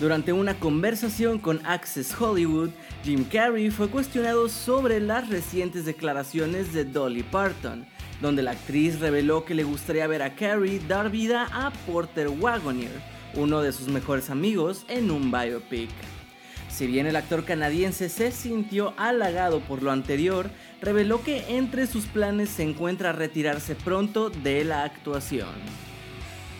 Durante 0.00 0.32
una 0.32 0.54
conversación 0.54 1.38
con 1.38 1.64
Access 1.64 2.20
Hollywood, 2.20 2.70
Jim 3.04 3.24
Carrey 3.24 3.70
fue 3.70 3.88
cuestionado 3.88 4.48
sobre 4.48 4.98
las 4.98 5.28
recientes 5.28 5.84
declaraciones 5.84 6.72
de 6.72 6.84
Dolly 6.84 7.22
Parton, 7.22 7.86
donde 8.20 8.42
la 8.42 8.52
actriz 8.52 8.98
reveló 8.98 9.44
que 9.44 9.54
le 9.54 9.62
gustaría 9.62 10.08
ver 10.08 10.22
a 10.22 10.34
Carrey 10.34 10.80
dar 10.80 11.10
vida 11.10 11.48
a 11.52 11.70
Porter 11.86 12.28
Wagoner, 12.28 12.90
uno 13.34 13.62
de 13.62 13.72
sus 13.72 13.86
mejores 13.86 14.30
amigos, 14.30 14.84
en 14.88 15.12
un 15.12 15.30
biopic. 15.30 15.90
Si 16.68 16.88
bien 16.88 17.06
el 17.06 17.14
actor 17.14 17.44
canadiense 17.44 18.08
se 18.08 18.32
sintió 18.32 18.94
halagado 18.96 19.60
por 19.60 19.80
lo 19.82 19.92
anterior, 19.92 20.50
reveló 20.82 21.22
que 21.22 21.56
entre 21.56 21.86
sus 21.86 22.06
planes 22.06 22.50
se 22.50 22.64
encuentra 22.64 23.12
retirarse 23.12 23.76
pronto 23.76 24.28
de 24.28 24.64
la 24.64 24.82
actuación. 24.82 25.93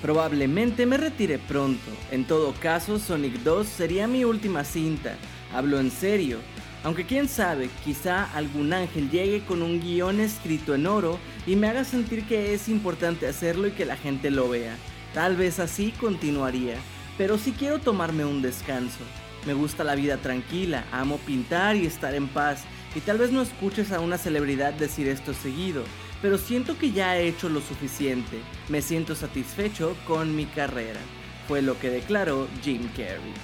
Probablemente 0.04 0.84
me 0.84 0.98
retire 0.98 1.38
pronto, 1.38 1.90
en 2.10 2.26
todo 2.26 2.52
caso 2.60 2.98
Sonic 2.98 3.38
2 3.38 3.66
sería 3.66 4.06
mi 4.06 4.22
última 4.26 4.62
cinta, 4.62 5.16
hablo 5.50 5.80
en 5.80 5.90
serio, 5.90 6.40
aunque 6.82 7.06
quién 7.06 7.26
sabe, 7.26 7.70
quizá 7.86 8.24
algún 8.34 8.74
ángel 8.74 9.08
llegue 9.08 9.46
con 9.46 9.62
un 9.62 9.80
guion 9.80 10.20
escrito 10.20 10.74
en 10.74 10.86
oro 10.86 11.18
y 11.46 11.56
me 11.56 11.68
haga 11.68 11.84
sentir 11.84 12.26
que 12.26 12.52
es 12.52 12.68
importante 12.68 13.26
hacerlo 13.26 13.66
y 13.66 13.70
que 13.70 13.86
la 13.86 13.96
gente 13.96 14.30
lo 14.30 14.50
vea. 14.50 14.76
Tal 15.14 15.36
vez 15.36 15.58
así 15.58 15.90
continuaría, 15.98 16.76
pero 17.16 17.38
si 17.38 17.52
quiero 17.52 17.78
tomarme 17.78 18.26
un 18.26 18.42
descanso. 18.42 19.00
Me 19.46 19.54
gusta 19.54 19.84
la 19.84 19.94
vida 19.94 20.18
tranquila, 20.18 20.84
amo 20.92 21.16
pintar 21.16 21.76
y 21.76 21.86
estar 21.86 22.14
en 22.14 22.28
paz, 22.28 22.64
y 22.94 23.00
tal 23.00 23.16
vez 23.16 23.32
no 23.32 23.40
escuches 23.40 23.90
a 23.90 24.00
una 24.00 24.18
celebridad 24.18 24.74
decir 24.74 25.08
esto 25.08 25.32
seguido, 25.32 25.82
pero 26.24 26.38
siento 26.38 26.78
que 26.78 26.90
ya 26.90 27.18
he 27.18 27.28
hecho 27.28 27.50
lo 27.50 27.60
suficiente, 27.60 28.38
me 28.70 28.80
siento 28.80 29.14
satisfecho 29.14 29.94
con 30.06 30.34
mi 30.34 30.46
carrera, 30.46 30.98
fue 31.46 31.60
lo 31.60 31.78
que 31.78 31.90
declaró 31.90 32.48
Jim 32.62 32.88
Carrey. 32.96 33.34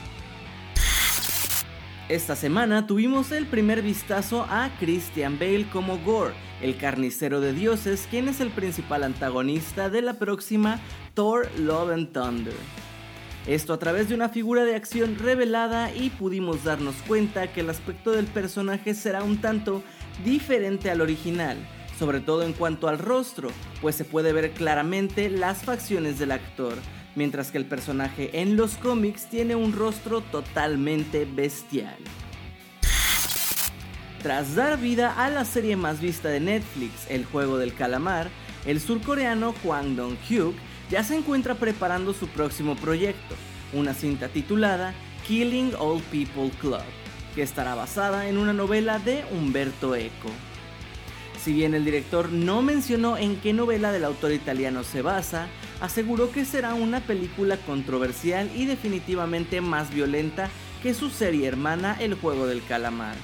Esta 2.09 2.35
semana 2.35 2.87
tuvimos 2.87 3.33
el 3.33 3.45
primer 3.45 3.83
vistazo 3.83 4.47
a 4.49 4.71
Christian 4.81 5.39
Bale 5.39 5.67
como 5.71 5.99
Gore, 5.99 6.33
el 6.63 6.79
carnicero 6.79 7.43
de 7.43 7.53
dioses, 7.53 8.09
quien 8.11 8.29
es 8.29 8.41
el 8.41 8.49
principal 8.49 9.05
antagonista 9.05 9.91
de 9.91 10.01
la 10.01 10.15
próxima 10.15 10.81
Thor 11.13 11.51
Love 11.59 11.91
and 11.91 12.13
Thunder. 12.13 12.57
Esto 13.47 13.75
a 13.75 13.79
través 13.79 14.09
de 14.09 14.15
una 14.15 14.31
figura 14.31 14.65
de 14.65 14.75
acción 14.75 15.19
revelada 15.19 15.95
y 15.95 16.09
pudimos 16.09 16.65
darnos 16.65 16.95
cuenta 17.07 17.53
que 17.53 17.61
el 17.61 17.69
aspecto 17.69 18.13
del 18.13 18.25
personaje 18.25 18.95
será 18.95 19.23
un 19.23 19.37
tanto 19.37 19.83
diferente 20.25 20.91
al 20.91 21.03
original, 21.03 21.59
sobre 22.01 22.21
todo 22.21 22.45
en 22.45 22.55
cuanto 22.55 22.89
al 22.89 22.99
rostro, 22.99 23.51
pues 23.83 23.95
se 23.95 24.07
puede 24.07 24.33
ver 24.33 24.53
claramente 24.53 25.29
las 25.29 25.59
facciones 25.59 26.19
del 26.19 26.33
actor, 26.33 26.73
mientras 27.15 27.51
que 27.51 27.59
el 27.59 27.67
personaje 27.67 28.41
en 28.41 28.57
los 28.57 28.77
cómics 28.77 29.27
tiene 29.29 29.55
un 29.55 29.75
rostro 29.75 30.23
totalmente 30.23 31.27
bestial. 31.27 31.99
Tras 34.23 34.55
dar 34.55 34.79
vida 34.79 35.13
a 35.23 35.29
la 35.29 35.45
serie 35.45 35.77
más 35.77 36.01
vista 36.01 36.31
de 36.31 36.41
Netflix, 36.41 37.07
El 37.11 37.27
Juego 37.27 37.59
del 37.59 37.75
Calamar, 37.75 38.31
el 38.65 38.81
surcoreano 38.81 39.55
Hwang 39.63 39.95
Dong-hyuk 39.95 40.55
ya 40.91 41.05
se 41.05 41.17
encuentra 41.17 41.55
preparando 41.57 42.15
su 42.15 42.29
próximo 42.29 42.77
proyecto, 42.77 43.35
una 43.75 43.93
cinta 43.93 44.29
titulada 44.29 44.95
Killing 45.29 45.75
All 45.79 46.01
People 46.05 46.51
Club, 46.63 46.81
que 47.35 47.43
estará 47.43 47.75
basada 47.75 48.27
en 48.27 48.39
una 48.39 48.55
novela 48.55 48.99
de 48.99 49.23
Umberto 49.33 49.95
Eco. 49.95 50.31
Si 51.43 51.55
bien 51.55 51.73
el 51.75 51.87
director 51.87 52.31
no 52.31 52.61
mencionó 52.61 53.17
en 53.17 53.37
qué 53.37 53.55
novela 53.55 53.93
del 53.93 54.05
autor 54.05 54.33
italiano 54.33 54.85
se 54.85 55.01
basa, 55.01 55.49
aseguró 55.81 56.31
que 56.31 56.45
será 56.45 56.75
una 56.75 57.01
película 57.01 57.57
controversial 57.57 58.51
y 58.55 58.67
definitivamente 58.67 59.63
más 59.63 59.91
violenta 59.93 60.51
que 60.83 60.93
su 60.93 61.09
serie 61.09 61.49
hermana 61.49 61.97
El 61.99 62.15
Juego 62.15 62.47
del 62.47 62.63
Calamar. 62.63 63.17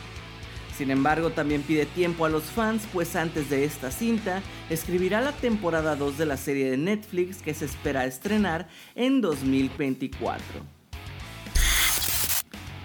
Sin 0.78 0.90
embargo, 0.90 1.30
también 1.30 1.62
pide 1.62 1.84
tiempo 1.84 2.24
a 2.24 2.30
los 2.30 2.44
fans, 2.44 2.86
pues 2.90 3.16
antes 3.16 3.50
de 3.50 3.64
esta 3.64 3.90
cinta, 3.90 4.42
escribirá 4.70 5.20
la 5.20 5.32
temporada 5.32 5.94
2 5.94 6.16
de 6.16 6.26
la 6.26 6.38
serie 6.38 6.70
de 6.70 6.78
Netflix 6.78 7.42
que 7.42 7.52
se 7.52 7.66
espera 7.66 8.06
estrenar 8.06 8.66
en 8.94 9.20
2024. 9.20 10.40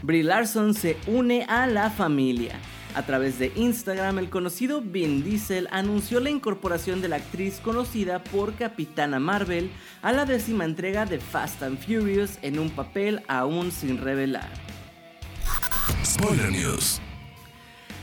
Brie 0.03 0.23
Larson 0.23 0.73
se 0.73 0.97
une 1.07 1.45
a 1.47 1.67
la 1.67 1.89
familia. 1.89 2.59
A 2.93 3.03
través 3.03 3.39
de 3.39 3.53
Instagram, 3.55 4.19
el 4.19 4.29
conocido 4.29 4.81
Vin 4.81 5.23
Diesel 5.23 5.69
anunció 5.71 6.19
la 6.19 6.29
incorporación 6.29 7.01
de 7.01 7.07
la 7.07 7.15
actriz 7.17 7.61
conocida 7.61 8.21
por 8.21 8.55
Capitana 8.55 9.17
Marvel 9.17 9.71
a 10.01 10.11
la 10.11 10.25
décima 10.25 10.65
entrega 10.65 11.05
de 11.05 11.19
Fast 11.19 11.63
and 11.63 11.79
Furious 11.79 12.37
en 12.41 12.59
un 12.59 12.69
papel 12.69 13.21
aún 13.29 13.71
sin 13.71 13.97
revelar. 13.97 14.49
Spoiler 16.03 16.51
News. 16.51 16.99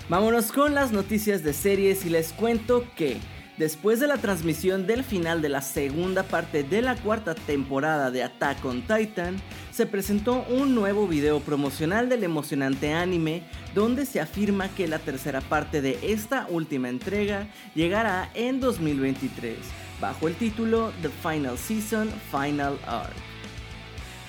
Vámonos 0.08 0.52
con 0.52 0.74
las 0.74 0.90
noticias 0.90 1.42
de 1.42 1.52
series 1.52 2.06
y 2.06 2.08
les 2.08 2.32
cuento 2.32 2.86
que 2.96 3.18
después 3.58 4.00
de 4.00 4.06
la 4.06 4.16
transmisión 4.18 4.86
del 4.86 5.04
final 5.04 5.42
de 5.42 5.48
la 5.48 5.60
segunda 5.60 6.22
parte 6.22 6.62
de 6.62 6.82
la 6.82 6.96
cuarta 6.96 7.34
temporada 7.34 8.10
de 8.10 8.22
Attack 8.22 8.64
on 8.64 8.82
Titan, 8.82 9.36
se 9.72 9.86
presentó 9.86 10.44
un 10.48 10.74
nuevo 10.74 11.06
video 11.06 11.40
promocional 11.40 12.08
del 12.08 12.24
emocionante 12.24 12.92
anime 12.92 13.42
donde 13.74 14.06
se 14.06 14.20
afirma 14.20 14.68
que 14.68 14.88
la 14.88 14.98
tercera 14.98 15.40
parte 15.40 15.80
de 15.80 15.98
esta 16.02 16.46
última 16.48 16.88
entrega 16.88 17.48
llegará 17.74 18.30
en 18.34 18.60
2023 18.60 19.56
bajo 20.00 20.28
el 20.28 20.34
título 20.34 20.92
The 21.02 21.08
Final 21.08 21.58
Season 21.58 22.08
Final 22.30 22.78
Arc. 22.86 23.37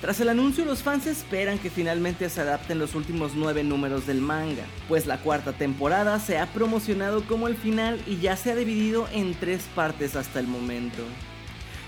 Tras 0.02 0.22
el 0.22 0.30
anuncio, 0.30 0.64
los 0.64 0.82
fans 0.82 1.08
esperan 1.08 1.60
que 1.60 1.70
finalmente 1.70 2.30
se 2.30 2.40
adapten 2.40 2.80
los 2.80 2.96
últimos 2.96 3.34
nueve 3.36 3.66
números 3.66 4.08
del 4.08 4.22
manga, 4.22 4.64
pues 4.88 5.06
la 5.06 5.18
cuarta 5.18 5.52
temporada 5.52 6.20
se 6.20 6.38
ha 6.38 6.46
promocionado 6.48 7.26
como 7.26 7.50
el 7.50 7.58
final 7.58 8.02
y 8.08 8.18
ya 8.18 8.38
se 8.38 8.52
ha 8.52 8.56
dividido 8.56 9.09
en 9.12 9.36
tres 9.36 9.64
partes 9.76 10.16
hasta 10.16 10.40
el 10.40 10.48
momento. 10.48 11.04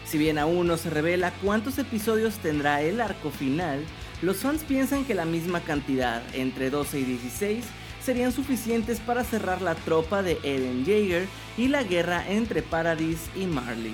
Si 0.06 0.18
bien 0.18 0.38
aún 0.40 0.68
no 0.68 0.76
se 0.76 0.90
revela 0.90 1.32
cuántos 1.42 1.78
episodios 1.78 2.36
tendrá 2.40 2.82
el 2.82 3.00
arco 3.00 3.32
final, 3.32 3.86
los 4.22 4.38
fans 4.38 4.64
piensan 4.68 5.06
que 5.06 5.16
la 5.16 5.24
misma 5.24 5.62
cantidad, 5.62 6.22
entre 6.34 6.70
12 6.70 7.00
y 7.00 7.04
16, 7.06 7.64
serían 8.04 8.34
suficientes 8.34 9.00
para 9.00 9.24
cerrar 9.24 9.62
la 9.62 9.76
tropa 9.76 10.22
de 10.22 10.38
Eren 10.44 10.84
Jaeger 10.86 11.28
y 11.58 11.70
la 11.70 11.84
guerra 11.84 12.30
entre 12.30 12.62
Paradis 12.62 13.30
y 13.38 13.46
Marley. 13.46 13.94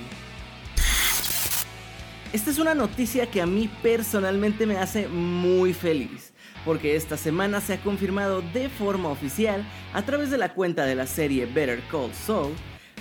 Esta 2.33 2.51
es 2.51 2.59
una 2.59 2.75
noticia 2.75 3.31
que 3.31 3.41
a 3.41 3.45
mí 3.45 3.69
personalmente 3.81 4.65
me 4.65 4.77
hace 4.77 5.07
muy 5.07 5.73
feliz, 5.73 6.33
porque 6.65 6.97
esta 6.97 7.15
semana 7.15 7.61
se 7.61 7.73
ha 7.73 7.81
confirmado 7.81 8.41
de 8.41 8.67
forma 8.67 9.07
oficial, 9.07 9.65
a 9.93 10.01
través 10.01 10.29
de 10.29 10.37
la 10.37 10.53
cuenta 10.53 10.85
de 10.85 10.95
la 10.95 11.07
serie 11.07 11.45
Better 11.45 11.81
Call 11.89 12.13
Saul, 12.13 12.53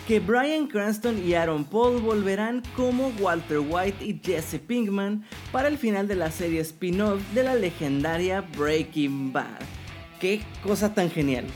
que 0.07 0.21
Brian 0.21 0.69
Cranston 0.69 1.21
y 1.27 1.35
Aaron 1.35 1.65
Paul 1.65 2.01
volverán 2.01 2.63
como 2.77 3.09
Walter 3.19 3.59
White 3.59 4.05
y 4.05 4.21
Jesse 4.25 4.61
Pinkman 4.61 5.25
para 5.51 5.67
el 5.67 5.77
final 5.77 6.07
de 6.07 6.15
la 6.15 6.31
serie 6.31 6.61
spin-off 6.61 7.21
de 7.35 7.43
la 7.43 7.57
legendaria 7.57 8.43
Breaking 8.57 9.33
Bad. 9.33 9.61
¡Qué 10.21 10.41
cosa 10.63 10.95
tan 10.95 11.11
genial! 11.11 11.47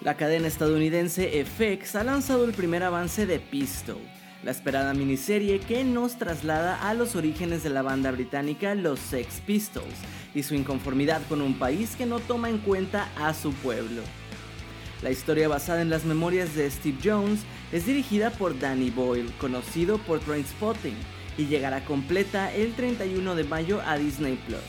La 0.00 0.16
cadena 0.16 0.48
estadounidense 0.48 1.44
FX 1.44 1.96
ha 1.96 2.04
lanzado 2.04 2.46
el 2.46 2.52
primer 2.52 2.82
avance 2.82 3.26
de 3.26 3.40
Pistol, 3.40 4.00
la 4.46 4.52
esperada 4.52 4.94
miniserie 4.94 5.58
que 5.58 5.82
nos 5.82 6.18
traslada 6.18 6.88
a 6.88 6.94
los 6.94 7.16
orígenes 7.16 7.64
de 7.64 7.70
la 7.70 7.82
banda 7.82 8.12
británica 8.12 8.76
Los 8.76 9.00
Sex 9.00 9.42
Pistols 9.44 9.96
y 10.36 10.44
su 10.44 10.54
inconformidad 10.54 11.20
con 11.28 11.42
un 11.42 11.58
país 11.58 11.96
que 11.96 12.06
no 12.06 12.20
toma 12.20 12.48
en 12.48 12.58
cuenta 12.58 13.08
a 13.16 13.34
su 13.34 13.52
pueblo. 13.54 14.02
La 15.02 15.10
historia 15.10 15.48
basada 15.48 15.82
en 15.82 15.90
las 15.90 16.04
memorias 16.04 16.54
de 16.54 16.70
Steve 16.70 16.98
Jones 17.02 17.40
es 17.72 17.86
dirigida 17.86 18.30
por 18.30 18.56
Danny 18.56 18.90
Boyle, 18.90 19.32
conocido 19.40 19.98
por 19.98 20.20
Trainspotting, 20.20 20.94
y 21.36 21.46
llegará 21.46 21.84
completa 21.84 22.54
el 22.54 22.72
31 22.74 23.34
de 23.34 23.42
mayo 23.42 23.82
a 23.84 23.98
Disney 23.98 24.38
Plus. 24.46 24.60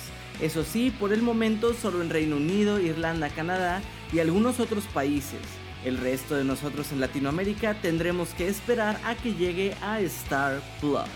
Eso 0.41 0.63
sí, 0.63 0.89
por 0.89 1.13
el 1.13 1.21
momento 1.21 1.75
solo 1.75 2.01
en 2.01 2.09
Reino 2.09 2.37
Unido, 2.37 2.79
Irlanda, 2.79 3.29
Canadá 3.29 3.83
y 4.11 4.17
algunos 4.17 4.59
otros 4.59 4.85
países. 4.85 5.66
El 5.87 5.97
resto 5.99 6.35
de 6.35 6.43
nosotros 6.43 6.91
en 6.91 6.99
Latinoamérica 6.99 7.73
tendremos 7.75 8.31
que 8.31 8.49
esperar 8.49 8.99
a 9.05 9.15
que 9.15 9.33
llegue 9.35 9.73
a 9.81 10.01
Star 10.01 10.59
Plus. 10.81 11.07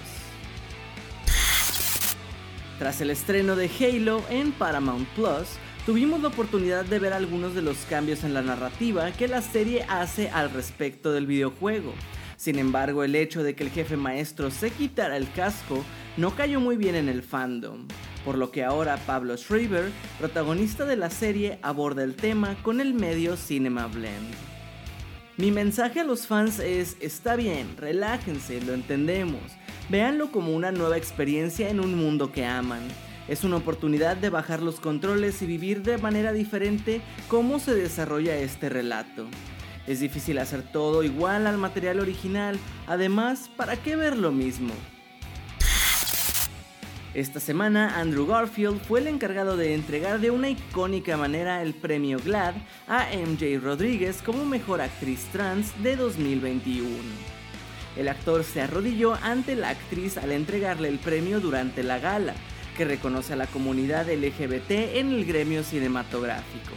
Tras 2.79 3.01
el 3.01 3.09
estreno 3.09 3.57
de 3.57 3.69
Halo 3.69 4.23
en 4.29 4.53
Paramount 4.53 5.09
Plus, 5.09 5.57
tuvimos 5.85 6.21
la 6.21 6.29
oportunidad 6.29 6.85
de 6.85 6.99
ver 6.99 7.11
algunos 7.11 7.53
de 7.53 7.61
los 7.61 7.79
cambios 7.79 8.23
en 8.23 8.33
la 8.33 8.43
narrativa 8.43 9.11
que 9.11 9.27
la 9.27 9.41
serie 9.41 9.85
hace 9.89 10.29
al 10.29 10.49
respecto 10.51 11.11
del 11.11 11.27
videojuego. 11.27 11.93
Sin 12.37 12.57
embargo, 12.57 13.03
el 13.03 13.15
hecho 13.15 13.43
de 13.43 13.55
que 13.55 13.65
el 13.65 13.71
jefe 13.71 13.97
maestro 13.97 14.51
se 14.51 14.71
quitara 14.71 15.17
el 15.17 15.29
casco 15.33 15.83
no 16.15 16.33
cayó 16.33 16.61
muy 16.61 16.77
bien 16.77 16.95
en 16.95 17.09
el 17.09 17.23
fandom, 17.23 17.89
por 18.23 18.37
lo 18.37 18.51
que 18.51 18.63
ahora 18.63 18.95
Pablo 19.05 19.35
Schreiber, 19.35 19.91
protagonista 20.17 20.85
de 20.85 20.95
la 20.95 21.09
serie, 21.09 21.59
aborda 21.61 22.05
el 22.05 22.15
tema 22.15 22.55
con 22.63 22.79
el 22.79 22.93
medio 22.93 23.35
Cinema 23.35 23.87
Blend. 23.87 24.50
Mi 25.37 25.49
mensaje 25.49 26.01
a 26.01 26.03
los 26.03 26.27
fans 26.27 26.59
es, 26.59 26.97
está 26.99 27.37
bien, 27.37 27.77
relájense, 27.77 28.61
lo 28.61 28.73
entendemos, 28.73 29.41
véanlo 29.89 30.29
como 30.29 30.53
una 30.53 30.71
nueva 30.73 30.97
experiencia 30.97 31.69
en 31.69 31.79
un 31.79 31.95
mundo 31.95 32.33
que 32.33 32.45
aman. 32.45 32.81
Es 33.29 33.45
una 33.45 33.55
oportunidad 33.55 34.17
de 34.17 34.29
bajar 34.29 34.61
los 34.61 34.81
controles 34.81 35.41
y 35.41 35.45
vivir 35.45 35.83
de 35.83 35.97
manera 35.97 36.33
diferente 36.33 37.01
cómo 37.29 37.59
se 37.59 37.73
desarrolla 37.73 38.35
este 38.35 38.67
relato. 38.67 39.25
Es 39.87 40.01
difícil 40.01 40.37
hacer 40.37 40.63
todo 40.63 41.01
igual 41.01 41.47
al 41.47 41.57
material 41.57 42.01
original, 42.01 42.59
además, 42.85 43.49
¿para 43.55 43.77
qué 43.77 43.95
ver 43.95 44.17
lo 44.17 44.33
mismo? 44.33 44.73
Esta 47.13 47.41
semana, 47.41 47.99
Andrew 47.99 48.25
Garfield 48.25 48.79
fue 48.79 49.01
el 49.01 49.07
encargado 49.07 49.57
de 49.57 49.73
entregar 49.73 50.21
de 50.21 50.31
una 50.31 50.49
icónica 50.49 51.17
manera 51.17 51.61
el 51.61 51.73
premio 51.73 52.19
GLAD 52.23 52.55
a 52.87 53.07
MJ 53.13 53.59
Rodríguez 53.61 54.21
como 54.21 54.45
mejor 54.45 54.79
actriz 54.79 55.25
trans 55.33 55.73
de 55.83 55.97
2021. 55.97 56.87
El 57.97 58.07
actor 58.07 58.45
se 58.45 58.61
arrodilló 58.61 59.15
ante 59.15 59.57
la 59.57 59.71
actriz 59.71 60.17
al 60.17 60.31
entregarle 60.31 60.87
el 60.87 60.99
premio 60.99 61.41
durante 61.41 61.83
la 61.83 61.99
gala, 61.99 62.33
que 62.77 62.85
reconoce 62.85 63.33
a 63.33 63.35
la 63.35 63.47
comunidad 63.47 64.07
LGBT 64.09 64.71
en 64.71 65.11
el 65.11 65.25
gremio 65.25 65.63
cinematográfico. 65.63 66.71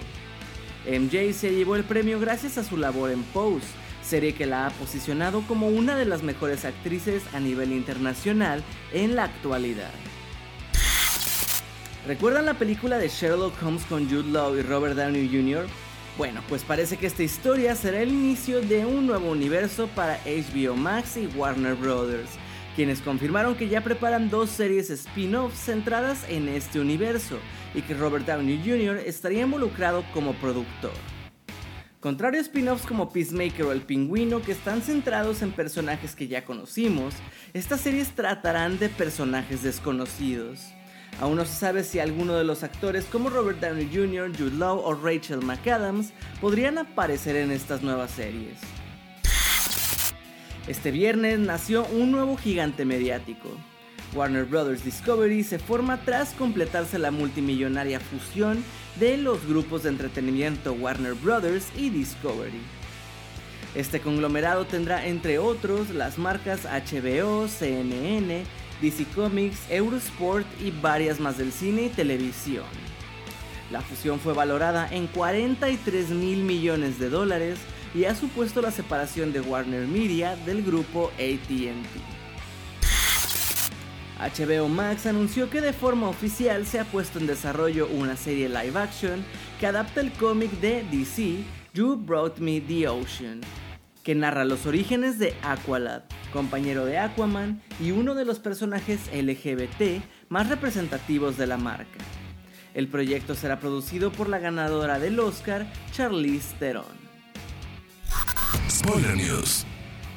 MJ 0.84 1.32
se 1.32 1.54
llevó 1.54 1.76
el 1.76 1.84
premio 1.84 2.19
gracias 2.19 2.58
a 2.58 2.64
su 2.64 2.76
labor 2.76 3.12
en 3.12 3.22
Pose, 3.22 3.69
serie 4.02 4.34
que 4.34 4.46
la 4.46 4.66
ha 4.66 4.70
posicionado 4.70 5.42
como 5.42 5.69
una 5.69 5.94
de 5.94 6.06
las 6.06 6.25
mejores 6.25 6.64
actrices 6.64 7.22
a 7.32 7.38
nivel 7.38 7.72
internacional 7.72 8.64
en 8.92 9.14
la 9.14 9.25
actualidad. 9.25 9.92
¿Recuerdan 12.06 12.44
la 12.44 12.52
película 12.52 12.98
de 12.98 13.08
Sherlock 13.08 13.54
Holmes 13.62 13.86
con 13.86 14.06
Jude 14.06 14.30
Law 14.30 14.54
y 14.56 14.60
Robert 14.60 14.94
Downey 14.94 15.26
Jr.? 15.26 15.66
Bueno, 16.18 16.42
pues 16.50 16.62
parece 16.62 16.98
que 16.98 17.06
esta 17.06 17.22
historia 17.22 17.74
será 17.74 18.00
el 18.02 18.10
inicio 18.10 18.60
de 18.60 18.84
un 18.84 19.06
nuevo 19.06 19.30
universo 19.30 19.88
para 19.94 20.20
HBO 20.26 20.76
Max 20.76 21.16
y 21.16 21.26
Warner 21.34 21.74
Bros., 21.74 22.28
quienes 22.76 23.00
confirmaron 23.00 23.54
que 23.54 23.68
ya 23.68 23.80
preparan 23.80 24.28
dos 24.28 24.50
series 24.50 24.90
spin-offs 24.90 25.58
centradas 25.58 26.28
en 26.28 26.46
este 26.48 26.78
universo 26.78 27.38
y 27.74 27.80
que 27.80 27.94
Robert 27.94 28.26
Downey 28.26 28.58
Jr. 28.58 28.98
estaría 29.06 29.44
involucrado 29.44 30.04
como 30.12 30.34
productor. 30.34 30.92
Contrario 32.00 32.38
a 32.38 32.42
spin-offs 32.42 32.84
como 32.84 33.10
Peacemaker 33.10 33.64
o 33.64 33.72
El 33.72 33.80
Pingüino 33.80 34.42
que 34.42 34.52
están 34.52 34.82
centrados 34.82 35.40
en 35.40 35.52
personajes 35.52 36.14
que 36.14 36.28
ya 36.28 36.44
conocimos, 36.44 37.14
estas 37.54 37.80
series 37.80 38.14
tratarán 38.14 38.78
de 38.78 38.90
personajes 38.90 39.62
desconocidos. 39.62 40.60
Aún 41.20 41.37
no 41.37 41.44
se 41.44 41.55
sabe 41.55 41.84
si 41.84 42.00
alguno 42.00 42.34
de 42.34 42.44
los 42.44 42.62
actores 42.62 43.05
como 43.05 43.31
Robert 43.31 43.61
Downey 43.61 43.88
Jr., 43.93 44.37
Jude 44.37 44.56
Law 44.56 44.78
o 44.78 44.94
Rachel 44.94 45.43
McAdams 45.43 46.12
podrían 46.40 46.78
aparecer 46.78 47.37
en 47.37 47.50
estas 47.50 47.82
nuevas 47.82 48.11
series. 48.11 48.58
Este 50.66 50.90
viernes 50.90 51.38
nació 51.38 51.84
un 51.87 52.11
nuevo 52.11 52.37
gigante 52.37 52.84
mediático. 52.84 53.50
Warner 54.14 54.44
Bros. 54.44 54.84
Discovery 54.84 55.43
se 55.44 55.58
forma 55.58 55.99
tras 55.99 56.32
completarse 56.32 56.99
la 56.99 57.11
multimillonaria 57.11 58.00
fusión 58.00 58.64
de 58.99 59.16
los 59.16 59.46
grupos 59.46 59.82
de 59.82 59.90
entretenimiento 59.90 60.72
Warner 60.72 61.14
Bros. 61.14 61.69
y 61.76 61.90
Discovery. 61.90 62.62
Este 63.75 64.00
conglomerado 64.00 64.66
tendrá 64.66 65.05
entre 65.06 65.38
otros 65.40 65.90
las 65.90 66.16
marcas 66.16 66.64
HBO, 66.64 67.49
CNN, 67.49 68.44
DC 68.81 69.06
Comics, 69.15 69.71
Eurosport 69.71 70.47
y 70.61 70.71
varias 70.71 71.21
más 71.21 71.38
del 71.38 71.53
cine 71.53 71.85
y 71.85 71.88
televisión. 71.88 72.65
La 73.71 73.81
fusión 73.81 74.21
fue 74.21 74.35
valorada 74.35 74.88
en 74.91 75.06
43 75.06 76.11
mil 76.11 76.44
millones 76.44 76.99
de 76.99 77.09
dólares 77.09 77.59
y 77.94 78.05
ha 78.05 78.15
supuesto 78.15 78.61
la 78.61 78.71
separación 78.71 79.32
de 79.32 79.41
Warner 79.41 79.87
Media 79.87 80.37
del 80.44 80.62
grupo 80.62 81.11
ATT. 81.15 81.75
HBO 84.19 84.69
Max 84.69 85.06
anunció 85.06 85.50
que 85.50 85.61
de 85.61 85.73
forma 85.73 86.09
oficial 86.09 86.67
se 86.67 86.79
ha 86.79 86.85
puesto 86.85 87.19
en 87.19 87.26
desarrollo 87.26 87.88
una 87.88 88.17
serie 88.17 88.49
live 88.49 88.79
action 88.79 89.25
que 89.59 89.67
adapta 89.67 90.00
el 90.00 90.12
cómic 90.12 90.50
de 90.61 90.85
DC 90.91 91.44
You 91.75 91.97
Brought 91.97 92.38
Me 92.38 92.61
the 92.61 92.88
Ocean, 92.88 93.41
que 94.04 94.14
narra 94.14 94.44
los 94.44 94.66
orígenes 94.66 95.18
de 95.18 95.34
Aqualad, 95.42 96.02
compañero 96.32 96.84
de 96.84 96.98
Aquaman 96.98 97.60
y 97.80 97.90
uno 97.90 98.14
de 98.14 98.24
los 98.24 98.38
personajes 98.38 99.10
LGBT 99.12 100.04
más 100.28 100.48
representativos 100.48 101.36
de 101.36 101.46
la 101.46 101.56
marca. 101.56 101.98
El 102.74 102.86
proyecto 102.88 103.34
será 103.34 103.58
producido 103.58 104.12
por 104.12 104.28
la 104.28 104.38
ganadora 104.38 104.98
del 104.98 105.18
Oscar, 105.18 105.66
Charlize 105.92 106.54
Theron. 106.58 106.84
Spoiler 108.68 109.16
News. 109.16 109.64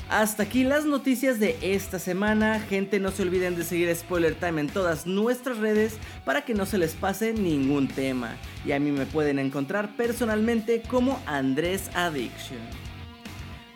Hasta 0.09 0.43
aquí 0.43 0.63
las 0.63 0.85
noticias 0.85 1.39
de 1.39 1.57
esta 1.61 1.99
semana. 1.99 2.59
Gente, 2.61 2.99
no 2.99 3.11
se 3.11 3.23
olviden 3.23 3.55
de 3.55 3.63
seguir 3.63 3.93
Spoiler 3.95 4.35
Time 4.35 4.61
en 4.61 4.69
todas 4.69 5.05
nuestras 5.05 5.57
redes 5.57 5.97
para 6.25 6.45
que 6.45 6.53
no 6.53 6.65
se 6.65 6.77
les 6.77 6.93
pase 6.93 7.33
ningún 7.33 7.87
tema. 7.87 8.37
Y 8.65 8.71
a 8.71 8.79
mí 8.79 8.91
me 8.91 9.05
pueden 9.05 9.37
encontrar 9.37 9.95
personalmente 9.97 10.81
como 10.89 11.21
Andrés 11.25 11.91
Addiction. 11.93 12.86